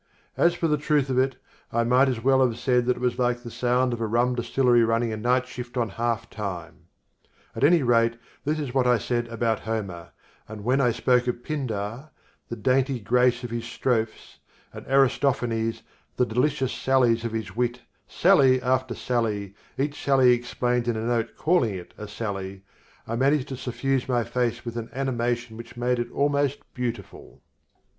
As 0.35 0.55
for 0.55 0.67
the 0.67 0.79
truth 0.79 1.11
of 1.11 1.19
it, 1.19 1.35
I 1.71 1.83
might 1.83 2.09
as 2.09 2.23
well 2.23 2.43
have 2.43 2.57
said 2.57 2.87
that 2.87 2.97
it 2.97 3.01
was 3.01 3.19
like 3.19 3.43
the 3.43 3.51
sound 3.51 3.93
of 3.93 4.01
a 4.01 4.07
rum 4.07 4.33
distillery 4.33 4.83
running 4.83 5.13
a 5.13 5.15
night 5.17 5.45
shift 5.45 5.77
on 5.77 5.89
half 5.89 6.27
time. 6.27 6.87
At 7.55 7.63
any 7.63 7.83
rate 7.83 8.17
this 8.43 8.59
is 8.59 8.73
what 8.73 8.87
I 8.87 8.97
said 8.97 9.27
about 9.27 9.59
Homer, 9.59 10.09
and 10.47 10.63
when 10.63 10.81
I 10.81 10.89
spoke 10.89 11.27
of 11.27 11.43
Pindar, 11.43 12.09
the 12.49 12.55
dainty 12.55 12.99
grace 12.99 13.43
of 13.43 13.51
his 13.51 13.65
strophes, 13.65 14.39
and 14.73 14.87
Aristophanes, 14.87 15.83
the 16.15 16.25
delicious 16.25 16.71
sallies 16.73 17.23
of 17.23 17.31
his 17.33 17.55
wit, 17.55 17.81
sally 18.07 18.59
after 18.59 18.95
sally, 18.95 19.53
each 19.77 20.03
sally 20.03 20.31
explained 20.33 20.87
in 20.87 20.97
a 20.97 21.05
note 21.05 21.35
calling 21.37 21.75
it 21.75 21.93
a 21.95 22.07
sally 22.07 22.63
I 23.05 23.15
managed 23.15 23.49
to 23.49 23.55
suffuse 23.55 24.09
my 24.09 24.23
face 24.23 24.65
with 24.65 24.77
an 24.77 24.89
animation 24.93 25.57
which 25.57 25.77
made 25.77 25.99
it 25.99 26.09
almost 26.11 26.57
beautiful. 26.73 27.43